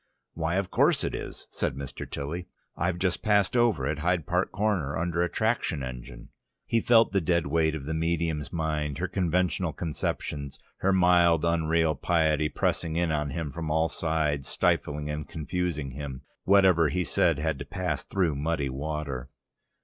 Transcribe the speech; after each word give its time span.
"Why, 0.33 0.55
of 0.55 0.71
course 0.71 1.03
it 1.03 1.13
is," 1.13 1.45
said 1.51 1.75
Mr. 1.75 2.09
Tilly. 2.09 2.47
"I've 2.75 2.97
just 2.97 3.21
passed 3.21 3.55
over 3.55 3.85
at 3.85 3.99
Hyde 3.99 4.25
Park 4.25 4.51
Corner 4.51 4.97
under 4.97 5.21
a 5.21 5.29
traction 5.29 5.83
engine..." 5.83 6.29
He 6.65 6.81
felt 6.81 7.11
the 7.11 7.21
dead 7.21 7.45
weight 7.45 7.75
of 7.75 7.85
the 7.85 7.93
medium's 7.93 8.51
mind, 8.51 8.97
her 8.97 9.07
conventional 9.07 9.73
conceptions, 9.73 10.57
her 10.77 10.91
mild, 10.91 11.45
unreal 11.45 11.93
piety 11.93 12.49
pressing 12.49 12.95
in 12.95 13.11
on 13.11 13.29
him 13.29 13.51
from 13.51 13.69
all 13.69 13.89
sides, 13.89 14.47
stifling 14.47 15.07
and 15.07 15.29
confusing 15.29 15.91
him. 15.91 16.23
Whatever 16.45 16.89
he 16.89 17.03
said 17.03 17.37
had 17.37 17.59
to 17.59 17.65
pass 17.65 18.03
through 18.03 18.35
muddy 18.35 18.69
water... 18.69 19.29